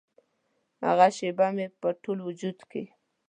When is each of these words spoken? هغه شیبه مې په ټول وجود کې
هغه 0.85 1.07
شیبه 1.17 1.47
مې 1.55 1.65
په 1.79 1.89
ټول 2.03 2.17
وجود 2.27 2.59
کې 2.71 2.83